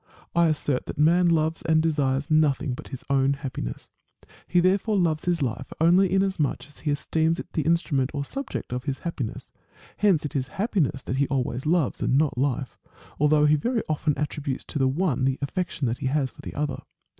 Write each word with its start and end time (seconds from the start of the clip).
I 0.33 0.47
assert 0.47 0.87
that 0.87 0.97
man 0.97 1.27
loves 1.27 1.61
and 1.61 1.79
desires 1.79 2.31
nothing 2.31 2.73
but 2.73 2.87
his 2.87 3.03
own 3.07 3.33
happiness. 3.33 3.91
He 4.47 4.59
therefore 4.59 4.97
loves 4.97 5.25
his 5.25 5.43
life 5.43 5.71
only 5.79 6.11
inasmuch 6.11 6.65
as 6.65 6.79
he 6.79 6.89
esteems 6.89 7.39
it 7.39 7.53
the 7.53 7.61
instrument 7.61 8.09
or 8.11 8.25
subject 8.25 8.73
of 8.73 8.85
his 8.85 8.97
happiness. 9.05 9.51
Hence 9.97 10.25
it 10.25 10.35
is 10.35 10.47
happiness 10.47 11.03
that 11.03 11.17
he 11.17 11.27
always 11.27 11.67
loves, 11.67 12.01
and 12.01 12.17
not 12.17 12.35
life; 12.35 12.79
although 13.19 13.45
he 13.45 13.53
very 13.55 13.83
often 13.87 14.17
attributes 14.17 14.63
to 14.69 14.79
the 14.79 14.87
one 14.87 15.25
the 15.25 15.37
affection 15.39 15.87
he 15.99 16.07
has 16.07 16.31
for 16.31 16.41
the 16.41 16.55
other. 16.55 16.81